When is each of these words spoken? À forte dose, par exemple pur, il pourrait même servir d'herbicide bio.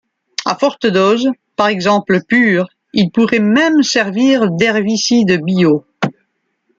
À 0.45 0.55
forte 0.57 0.87
dose, 0.87 1.29
par 1.55 1.67
exemple 1.67 2.21
pur, 2.27 2.67
il 2.91 3.11
pourrait 3.11 3.37
même 3.37 3.83
servir 3.83 4.49
d'herbicide 4.49 5.39
bio. 5.45 5.85